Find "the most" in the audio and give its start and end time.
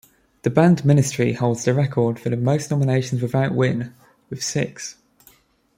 2.31-2.71